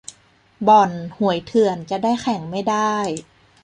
[0.67, 2.93] บ่อน-หวยเถื่อนจะได้แข่งไม่ได้